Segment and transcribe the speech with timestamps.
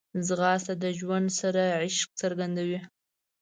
[0.27, 2.79] ځغاسته د ژوند سره عشق څرګندوي